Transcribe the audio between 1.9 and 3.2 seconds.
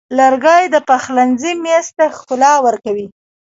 ته ښکلا ورکوي.